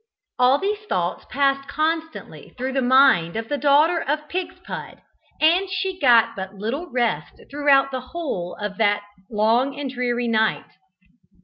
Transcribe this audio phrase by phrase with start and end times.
[0.39, 4.99] All these thoughts passed constantly through the mind of the daughter of Pigspud,
[5.39, 10.65] and she got but little rest throughout the whole of that long and dreary night.